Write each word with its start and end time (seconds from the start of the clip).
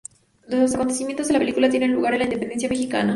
Los 0.47 0.73
acontecimientos 0.73 1.27
de 1.27 1.33
la 1.33 1.37
película 1.37 1.69
tienen 1.69 1.93
lugar 1.93 2.13
en 2.13 2.19
La 2.21 2.25
Independencia 2.25 2.67
mexicana. 2.67 3.09